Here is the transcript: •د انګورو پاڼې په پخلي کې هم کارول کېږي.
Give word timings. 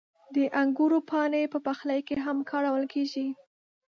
•د 0.35 0.37
انګورو 0.61 0.97
پاڼې 1.09 1.43
په 1.53 1.59
پخلي 1.67 1.99
کې 2.07 2.15
هم 2.25 2.37
کارول 2.51 2.85
کېږي. 2.93 3.27